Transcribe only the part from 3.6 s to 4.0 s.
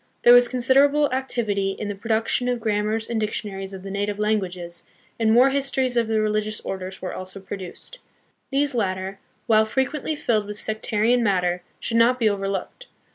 of the